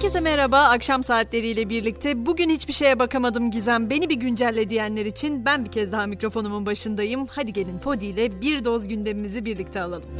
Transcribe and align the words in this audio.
Herkese 0.00 0.20
merhaba. 0.20 0.58
Akşam 0.58 1.04
saatleriyle 1.04 1.68
birlikte 1.68 2.26
bugün 2.26 2.50
hiçbir 2.50 2.72
şeye 2.72 2.98
bakamadım 2.98 3.50
Gizem. 3.50 3.90
Beni 3.90 4.08
bir 4.08 4.14
güncelle 4.14 4.70
diyenler 4.70 5.06
için 5.06 5.44
ben 5.44 5.64
bir 5.64 5.70
kez 5.70 5.92
daha 5.92 6.06
mikrofonumun 6.06 6.66
başındayım. 6.66 7.26
Hadi 7.26 7.52
gelin 7.52 7.78
Podi 7.78 8.06
ile 8.06 8.40
bir 8.40 8.64
doz 8.64 8.88
gündemimizi 8.88 9.44
birlikte 9.44 9.82
alalım. 9.82 10.10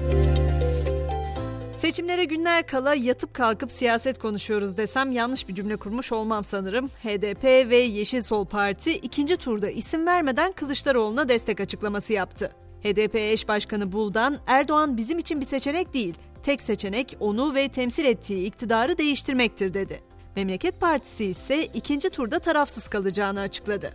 Seçimlere 1.76 2.24
günler 2.24 2.66
kala 2.66 2.94
yatıp 2.94 3.34
kalkıp 3.34 3.72
siyaset 3.72 4.18
konuşuyoruz 4.18 4.76
desem 4.76 5.12
yanlış 5.12 5.48
bir 5.48 5.54
cümle 5.54 5.76
kurmuş 5.76 6.12
olmam 6.12 6.44
sanırım. 6.44 6.88
HDP 6.88 7.44
ve 7.44 7.76
Yeşil 7.76 8.22
Sol 8.22 8.46
Parti 8.46 8.92
ikinci 8.92 9.36
turda 9.36 9.70
isim 9.70 10.06
vermeden 10.06 10.52
Kılıçdaroğlu'na 10.52 11.28
destek 11.28 11.60
açıklaması 11.60 12.12
yaptı. 12.12 12.50
HDP 12.82 13.14
eş 13.14 13.48
başkanı 13.48 13.92
Buldan, 13.92 14.36
Erdoğan 14.46 14.96
bizim 14.96 15.18
için 15.18 15.40
bir 15.40 15.46
seçenek 15.46 15.94
değil, 15.94 16.14
tek 16.42 16.62
seçenek 16.62 17.16
onu 17.20 17.54
ve 17.54 17.68
temsil 17.68 18.04
ettiği 18.04 18.46
iktidarı 18.46 18.98
değiştirmektir 18.98 19.74
dedi. 19.74 20.00
Memleket 20.36 20.80
Partisi 20.80 21.24
ise 21.24 21.64
ikinci 21.64 22.10
turda 22.10 22.38
tarafsız 22.38 22.88
kalacağını 22.88 23.40
açıkladı. 23.40 23.92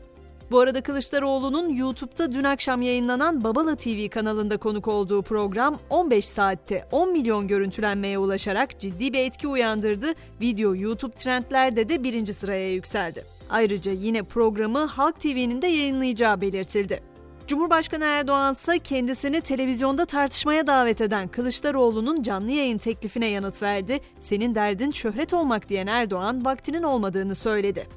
Bu 0.51 0.59
arada 0.59 0.81
Kılıçdaroğlu'nun 0.81 1.69
YouTube'da 1.69 2.31
dün 2.31 2.43
akşam 2.43 2.81
yayınlanan 2.81 3.43
Babala 3.43 3.75
TV 3.75 4.09
kanalında 4.09 4.57
konuk 4.57 4.87
olduğu 4.87 5.21
program 5.21 5.79
15 5.89 6.25
saatte 6.25 6.87
10 6.91 7.11
milyon 7.11 7.47
görüntülenmeye 7.47 8.17
ulaşarak 8.17 8.79
ciddi 8.79 9.13
bir 9.13 9.19
etki 9.19 9.47
uyandırdı. 9.47 10.13
Video 10.41 10.75
YouTube 10.75 11.15
trendlerde 11.15 11.89
de 11.89 12.03
birinci 12.03 12.33
sıraya 12.33 12.73
yükseldi. 12.73 13.23
Ayrıca 13.49 13.91
yine 13.91 14.23
programı 14.23 14.85
Halk 14.85 15.19
TV'nin 15.19 15.61
de 15.61 15.67
yayınlayacağı 15.67 16.41
belirtildi. 16.41 17.14
Cumhurbaşkanı 17.47 18.03
Erdoğan 18.03 18.53
ise 18.53 18.79
kendisini 18.79 19.41
televizyonda 19.41 20.05
tartışmaya 20.05 20.67
davet 20.67 21.01
eden 21.01 21.27
Kılıçdaroğlu'nun 21.27 22.21
canlı 22.21 22.51
yayın 22.51 22.77
teklifine 22.77 23.27
yanıt 23.27 23.61
verdi. 23.61 23.99
Senin 24.19 24.55
derdin 24.55 24.91
şöhret 24.91 25.33
olmak 25.33 25.69
diyen 25.69 25.87
Erdoğan 25.87 26.45
vaktinin 26.45 26.83
olmadığını 26.83 27.35
söyledi. 27.35 27.87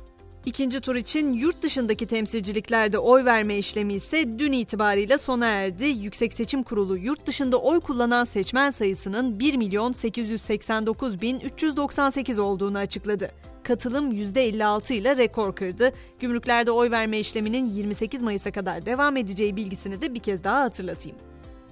İkinci 0.47 0.81
tur 0.81 0.97
için 0.97 1.33
yurt 1.33 1.63
dışındaki 1.63 2.07
temsilciliklerde 2.07 2.99
oy 2.99 3.25
verme 3.25 3.59
işlemi 3.59 3.95
ise 3.95 4.39
dün 4.39 4.53
itibariyle 4.53 5.19
sona 5.19 5.47
erdi. 5.47 5.85
Yüksek 5.85 6.35
Seçim 6.35 6.63
Kurulu 6.63 6.97
yurt 6.97 7.27
dışında 7.27 7.57
oy 7.57 7.81
kullanan 7.81 8.25
seçmen 8.25 8.71
sayısının 8.71 9.39
1 9.39 9.57
milyon 9.57 9.93
889 9.93 11.21
bin 11.21 11.41
398 11.41 12.39
olduğunu 12.39 12.79
açıkladı. 12.79 13.31
Katılım 13.69 14.13
%56 14.13 14.95
ile 14.95 15.17
rekor 15.17 15.55
kırdı. 15.55 15.93
Gümrüklerde 16.21 16.71
oy 16.71 16.91
verme 16.91 17.19
işleminin 17.19 17.67
28 17.67 18.23
Mayıs'a 18.23 18.51
kadar 18.51 18.87
devam 18.87 19.17
edeceği 19.17 19.57
bilgisini 19.57 20.01
de 20.01 20.15
bir 20.15 20.21
kez 20.21 20.45
daha 20.45 20.61
hatırlatayım. 20.61 21.19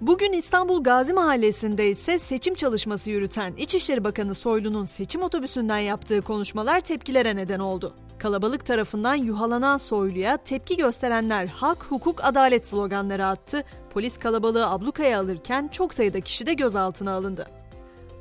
Bugün 0.00 0.32
İstanbul 0.32 0.82
Gazi 0.82 1.12
Mahallesi'nde 1.12 1.90
ise 1.90 2.18
seçim 2.18 2.54
çalışması 2.54 3.10
yürüten 3.10 3.54
İçişleri 3.56 4.04
Bakanı 4.04 4.34
Soylu'nun 4.34 4.84
seçim 4.84 5.22
otobüsünden 5.22 5.78
yaptığı 5.78 6.22
konuşmalar 6.22 6.80
tepkilere 6.80 7.36
neden 7.36 7.58
oldu. 7.58 7.94
Kalabalık 8.18 8.66
tarafından 8.66 9.14
yuhalanan 9.14 9.76
Soylu'ya 9.76 10.36
tepki 10.36 10.76
gösterenler 10.76 11.46
hak, 11.46 11.84
hukuk, 11.84 12.24
adalet 12.24 12.66
sloganları 12.66 13.26
attı. 13.26 13.64
Polis 13.90 14.18
kalabalığı 14.18 14.70
ablukaya 14.70 15.20
alırken 15.20 15.68
çok 15.68 15.94
sayıda 15.94 16.20
kişi 16.20 16.46
de 16.46 16.54
gözaltına 16.54 17.12
alındı. 17.12 17.46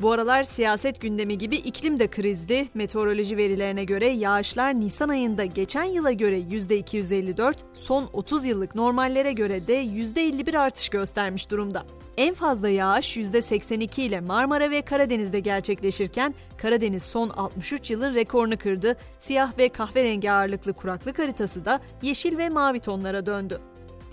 Bu 0.01 0.11
aralar 0.11 0.43
siyaset 0.43 1.01
gündemi 1.01 1.38
gibi 1.38 1.55
iklim 1.55 1.99
de 1.99 2.07
krizli. 2.07 2.67
Meteoroloji 2.73 3.38
verilerine 3.38 3.83
göre 3.83 4.07
yağışlar 4.07 4.79
Nisan 4.79 5.09
ayında 5.09 5.45
geçen 5.45 5.83
yıla 5.83 6.11
göre 6.11 6.39
%254, 6.39 7.55
son 7.73 8.09
30 8.13 8.45
yıllık 8.45 8.75
normallere 8.75 9.33
göre 9.33 9.67
de 9.67 9.83
%51 9.83 10.57
artış 10.57 10.89
göstermiş 10.89 11.51
durumda. 11.51 11.83
En 12.17 12.33
fazla 12.33 12.69
yağış 12.69 13.17
%82 13.17 14.01
ile 14.01 14.21
Marmara 14.21 14.71
ve 14.71 14.81
Karadeniz'de 14.81 15.39
gerçekleşirken 15.39 16.35
Karadeniz 16.57 17.03
son 17.03 17.29
63 17.29 17.91
yılın 17.91 18.16
rekorunu 18.16 18.57
kırdı. 18.57 18.97
Siyah 19.19 19.57
ve 19.57 19.69
kahverengi 19.69 20.31
ağırlıklı 20.31 20.73
kuraklık 20.73 21.19
haritası 21.19 21.66
da 21.66 21.79
yeşil 22.01 22.38
ve 22.38 22.49
mavi 22.49 22.79
tonlara 22.79 23.25
döndü. 23.25 23.62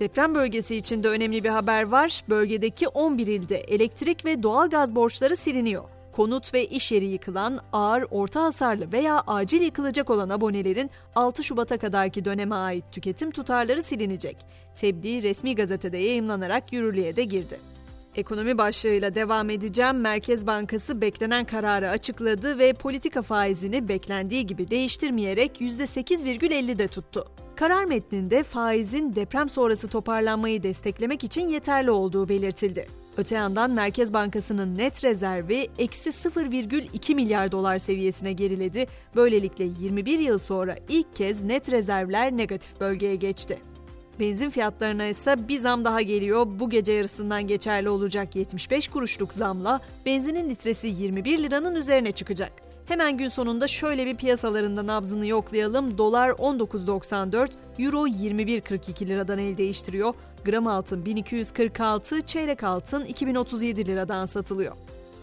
Deprem 0.00 0.34
bölgesi 0.34 0.76
için 0.76 1.02
de 1.02 1.08
önemli 1.08 1.44
bir 1.44 1.48
haber 1.48 1.82
var. 1.82 2.24
Bölgedeki 2.28 2.88
11 2.88 3.26
ilde 3.26 3.56
elektrik 3.56 4.24
ve 4.24 4.42
doğalgaz 4.42 4.94
borçları 4.94 5.36
siliniyor. 5.36 5.84
Konut 6.12 6.54
ve 6.54 6.66
iş 6.66 6.92
yeri 6.92 7.04
yıkılan, 7.04 7.60
ağır, 7.72 8.04
orta 8.10 8.42
hasarlı 8.42 8.92
veya 8.92 9.22
acil 9.26 9.60
yıkılacak 9.60 10.10
olan 10.10 10.28
abonelerin 10.28 10.90
6 11.14 11.44
Şubat'a 11.44 11.78
kadarki 11.78 12.24
döneme 12.24 12.54
ait 12.54 12.84
tüketim 12.92 13.30
tutarları 13.30 13.82
silinecek. 13.82 14.36
Tebliğ 14.76 15.22
resmi 15.22 15.54
gazetede 15.54 15.98
yayımlanarak 15.98 16.72
yürürlüğe 16.72 17.16
de 17.16 17.24
girdi. 17.24 17.71
Ekonomi 18.16 18.58
başlığıyla 18.58 19.14
devam 19.14 19.50
edeceğim. 19.50 20.00
Merkez 20.00 20.46
Bankası 20.46 21.00
beklenen 21.00 21.44
kararı 21.44 21.90
açıkladı 21.90 22.58
ve 22.58 22.72
politika 22.72 23.22
faizini 23.22 23.88
beklendiği 23.88 24.46
gibi 24.46 24.70
değiştirmeyerek 24.70 25.60
%8,50'de 25.60 26.88
tuttu. 26.88 27.26
Karar 27.56 27.84
metninde 27.84 28.42
faizin 28.42 29.14
deprem 29.14 29.48
sonrası 29.48 29.88
toparlanmayı 29.88 30.62
desteklemek 30.62 31.24
için 31.24 31.48
yeterli 31.48 31.90
olduğu 31.90 32.28
belirtildi. 32.28 32.86
Öte 33.16 33.34
yandan 33.34 33.70
Merkez 33.70 34.12
Bankası'nın 34.12 34.78
net 34.78 35.04
rezervi 35.04 35.68
eksi 35.78 36.10
0,2 36.10 37.14
milyar 37.14 37.52
dolar 37.52 37.78
seviyesine 37.78 38.32
geriledi. 38.32 38.86
Böylelikle 39.16 39.64
21 39.64 40.18
yıl 40.18 40.38
sonra 40.38 40.76
ilk 40.88 41.16
kez 41.16 41.42
net 41.42 41.72
rezervler 41.72 42.36
negatif 42.36 42.80
bölgeye 42.80 43.16
geçti. 43.16 43.71
Benzin 44.20 44.50
fiyatlarına 44.50 45.06
ise 45.06 45.48
bir 45.48 45.58
zam 45.58 45.84
daha 45.84 46.02
geliyor. 46.02 46.46
Bu 46.50 46.70
gece 46.70 46.92
yarısından 46.92 47.46
geçerli 47.46 47.88
olacak 47.88 48.36
75 48.36 48.88
kuruşluk 48.88 49.32
zamla 49.32 49.80
benzinin 50.06 50.50
litresi 50.50 50.86
21 50.86 51.38
liranın 51.38 51.74
üzerine 51.74 52.12
çıkacak. 52.12 52.52
Hemen 52.86 53.16
gün 53.16 53.28
sonunda 53.28 53.68
şöyle 53.68 54.06
bir 54.06 54.16
piyasalarında 54.16 54.86
nabzını 54.86 55.26
yoklayalım. 55.26 55.98
Dolar 55.98 56.30
19.94, 56.30 57.48
Euro 57.78 58.06
21.42 58.06 59.06
liradan 59.06 59.38
el 59.38 59.56
değiştiriyor. 59.56 60.14
Gram 60.44 60.66
altın 60.66 61.04
1246, 61.04 62.20
çeyrek 62.20 62.62
altın 62.62 63.04
2037 63.04 63.86
liradan 63.86 64.26
satılıyor. 64.26 64.74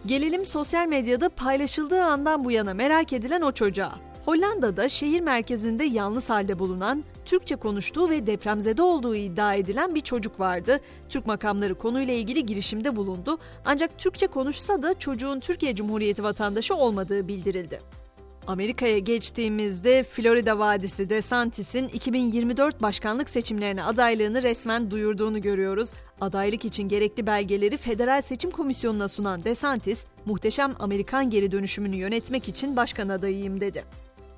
Gelelim 0.05 0.45
sosyal 0.45 0.87
medyada 0.87 1.29
paylaşıldığı 1.29 2.03
andan 2.03 2.45
bu 2.45 2.51
yana 2.51 2.73
merak 2.73 3.13
edilen 3.13 3.41
o 3.41 3.51
çocuğa. 3.51 3.91
Hollanda'da 4.25 4.89
şehir 4.89 5.21
merkezinde 5.21 5.83
yalnız 5.83 6.29
halde 6.29 6.59
bulunan, 6.59 7.03
Türkçe 7.29 7.55
konuştuğu 7.55 8.09
ve 8.09 8.25
depremzede 8.25 8.81
olduğu 8.81 9.15
iddia 9.15 9.53
edilen 9.53 9.95
bir 9.95 10.01
çocuk 10.01 10.39
vardı. 10.39 10.79
Türk 11.09 11.25
makamları 11.25 11.75
konuyla 11.75 12.13
ilgili 12.13 12.45
girişimde 12.45 12.95
bulundu. 12.95 13.37
Ancak 13.65 13.99
Türkçe 13.99 14.27
konuşsa 14.27 14.81
da 14.81 14.99
çocuğun 14.99 15.39
Türkiye 15.39 15.75
Cumhuriyeti 15.75 16.23
vatandaşı 16.23 16.75
olmadığı 16.75 17.27
bildirildi. 17.27 17.81
Amerika'ya 18.47 18.99
geçtiğimizde 18.99 20.03
Florida 20.03 20.59
Vadisi 20.59 21.09
DeSantis'in 21.09 21.87
2024 21.87 22.81
başkanlık 22.81 23.29
seçimlerine 23.29 23.83
adaylığını 23.83 24.43
resmen 24.43 24.91
duyurduğunu 24.91 25.41
görüyoruz. 25.41 25.93
Adaylık 26.21 26.65
için 26.65 26.83
gerekli 26.83 27.27
belgeleri 27.27 27.77
Federal 27.77 28.21
Seçim 28.21 28.51
Komisyonu'na 28.51 29.07
sunan 29.07 29.43
DeSantis, 29.43 30.05
muhteşem 30.25 30.73
Amerikan 30.79 31.29
geri 31.29 31.51
dönüşümünü 31.51 31.95
yönetmek 31.95 32.49
için 32.49 32.75
başkan 32.75 33.09
adayıyım 33.09 33.61
dedi. 33.61 33.83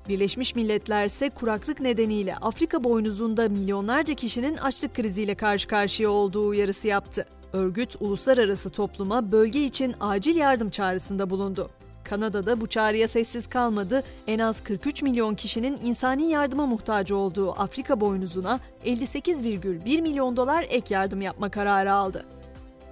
Birleşmiş 0.08 0.54
Milletler 0.54 1.04
ise 1.04 1.30
kuraklık 1.30 1.80
nedeniyle 1.80 2.36
Afrika 2.36 2.84
boynuzunda 2.84 3.48
milyonlarca 3.48 4.14
kişinin 4.14 4.56
açlık 4.56 4.94
kriziyle 4.94 5.34
karşı 5.34 5.68
karşıya 5.68 6.10
olduğu 6.10 6.46
uyarısı 6.46 6.88
yaptı. 6.88 7.26
Örgüt 7.52 7.96
uluslararası 8.00 8.70
topluma 8.70 9.32
bölge 9.32 9.64
için 9.64 9.94
acil 10.00 10.36
yardım 10.36 10.70
çağrısında 10.70 11.30
bulundu. 11.30 11.70
Kanada'da 12.04 12.60
bu 12.60 12.66
çağrıya 12.66 13.08
sessiz 13.08 13.46
kalmadı. 13.46 14.02
En 14.26 14.38
az 14.38 14.64
43 14.64 15.02
milyon 15.02 15.34
kişinin 15.34 15.78
insani 15.84 16.30
yardıma 16.30 16.66
muhtaç 16.66 17.12
olduğu 17.12 17.52
Afrika 17.52 18.00
boynuzuna 18.00 18.60
58,1 18.84 20.02
milyon 20.02 20.36
dolar 20.36 20.66
ek 20.68 20.94
yardım 20.94 21.20
yapma 21.20 21.48
kararı 21.48 21.92
aldı. 21.94 22.24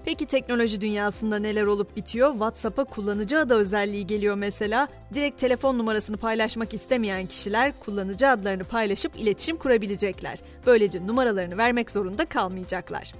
Peki 0.05 0.27
teknoloji 0.27 0.81
dünyasında 0.81 1.39
neler 1.39 1.65
olup 1.65 1.97
bitiyor? 1.97 2.33
WhatsApp'a 2.33 2.85
kullanıcı 2.85 3.39
adı 3.39 3.55
özelliği 3.55 4.07
geliyor 4.07 4.35
mesela. 4.35 4.89
Direkt 5.15 5.41
telefon 5.41 5.79
numarasını 5.79 6.17
paylaşmak 6.17 6.75
istemeyen 6.75 7.27
kişiler 7.27 7.73
kullanıcı 7.81 8.29
adlarını 8.29 8.65
paylaşıp 8.65 9.17
iletişim 9.17 9.57
kurabilecekler. 9.57 10.39
Böylece 10.67 11.07
numaralarını 11.07 11.57
vermek 11.57 11.91
zorunda 11.91 12.25
kalmayacaklar. 12.25 13.13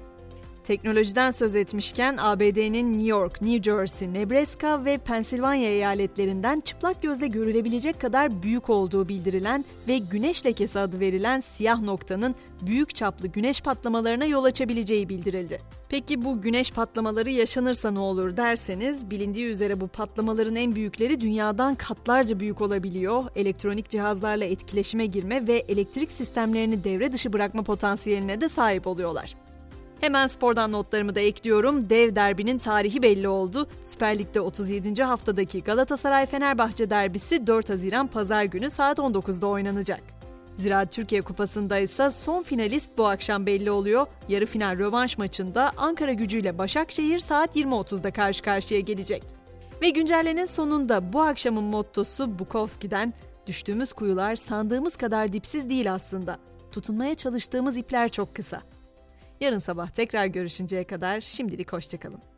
Teknolojiden 0.71 1.31
söz 1.31 1.57
etmişken 1.57 2.17
ABD'nin 2.21 2.93
New 2.93 3.09
York, 3.09 3.43
New 3.43 3.63
Jersey, 3.63 4.15
Nebraska 4.15 4.85
ve 4.85 4.99
Pensilvanya 4.99 5.69
eyaletlerinden 5.69 6.61
çıplak 6.61 7.03
gözle 7.03 7.27
görülebilecek 7.27 8.01
kadar 8.01 8.43
büyük 8.43 8.71
olduğu 8.71 9.09
bildirilen 9.09 9.65
ve 9.89 9.99
güneş 9.99 10.47
lekesi 10.47 10.79
adı 10.79 11.01
verilen 11.01 11.41
siyah 11.41 11.81
noktanın 11.81 12.35
büyük 12.63 12.95
çaplı 12.95 13.29
güneş 13.29 13.61
patlamalarına 13.61 14.25
yol 14.25 14.45
açabileceği 14.45 15.09
bildirildi. 15.09 15.61
Peki 15.89 16.25
bu 16.25 16.41
güneş 16.41 16.73
patlamaları 16.73 17.31
yaşanırsa 17.31 17.91
ne 17.91 17.99
olur 17.99 18.37
derseniz 18.37 19.11
bilindiği 19.11 19.47
üzere 19.47 19.81
bu 19.81 19.89
patlamaların 19.89 20.57
en 20.57 20.75
büyükleri 20.75 21.21
dünyadan 21.21 21.75
katlarca 21.75 22.41
büyük 22.41 22.61
olabiliyor. 22.61 23.25
Elektronik 23.37 23.89
cihazlarla 23.89 24.45
etkileşime 24.45 25.07
girme 25.07 25.47
ve 25.47 25.57
elektrik 25.57 26.11
sistemlerini 26.11 26.85
devre 26.85 27.13
dışı 27.13 27.33
bırakma 27.33 27.63
potansiyeline 27.63 28.41
de 28.41 28.49
sahip 28.49 28.87
oluyorlar. 28.87 29.50
Hemen 30.01 30.27
spordan 30.27 30.73
notlarımı 30.73 31.15
da 31.15 31.21
ekliyorum. 31.21 31.91
Dev 31.91 32.15
derbinin 32.15 32.59
tarihi 32.59 33.03
belli 33.03 33.29
oldu. 33.29 33.69
Süper 33.85 34.19
Lig'de 34.19 34.41
37. 34.41 35.03
haftadaki 35.05 35.63
Galatasaray-Fenerbahçe 35.63 36.91
derbisi 36.91 37.47
4 37.47 37.71
Haziran 37.71 38.07
Pazar 38.07 38.45
günü 38.45 38.71
saat 38.71 38.99
19'da 38.99 39.47
oynanacak. 39.47 40.01
Ziraat 40.57 40.93
Türkiye 40.93 41.23
Kupası'nda 41.23 41.79
ise 41.79 42.11
son 42.11 42.43
finalist 42.43 42.91
bu 42.99 43.07
akşam 43.07 43.47
belli 43.47 43.71
oluyor. 43.71 44.07
Yarı 44.29 44.47
final 44.47 44.79
rövanş 44.79 45.19
maçında 45.19 45.73
Ankara 45.77 46.13
gücüyle 46.13 46.59
Başakşehir 46.59 47.19
saat 47.19 47.57
20.30'da 47.57 48.11
karşı 48.11 48.43
karşıya 48.43 48.81
gelecek. 48.81 49.23
Ve 49.83 49.91
güncellenin 49.91 50.45
sonunda 50.45 51.13
bu 51.13 51.21
akşamın 51.21 51.65
mottosu 51.65 52.39
Bukowski'den 52.39 53.15
düştüğümüz 53.47 53.93
kuyular 53.93 54.37
sandığımız 54.37 54.97
kadar 54.97 55.33
dipsiz 55.33 55.71
değil 55.71 55.93
aslında. 55.93 56.39
Tutunmaya 56.73 57.15
çalıştığımız 57.15 57.77
ipler 57.77 58.09
çok 58.09 58.35
kısa. 58.35 58.61
Yarın 59.41 59.59
sabah 59.59 59.89
tekrar 59.89 60.27
görüşünceye 60.27 60.87
kadar 60.87 61.21
şimdilik 61.21 61.73
hoşçakalın. 61.73 62.30